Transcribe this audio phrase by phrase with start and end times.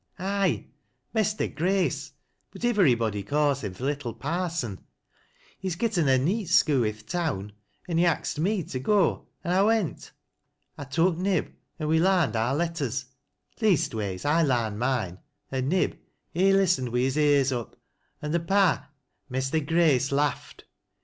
[0.17, 0.65] "Aye—
[1.13, 2.13] Mester Grace—
[2.51, 4.83] but ivverybody ca's him th' little Parson.
[5.59, 7.51] He's getten a neet skoo i' th' town,
[7.87, 10.11] an' he axed me to go, an' I went.
[10.75, 13.05] I took Nib an' we lamed oui letters;
[13.61, 15.19] leastways I larned mine,
[15.51, 15.99] an' Nib
[16.31, 17.75] he listened wi' his ears up,
[18.23, 18.89] an' th' Par—
[19.29, 20.63] Mester Grace laffed.